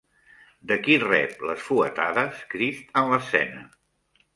[0.71, 3.69] De qui rep les fuetades Crist en l'escena?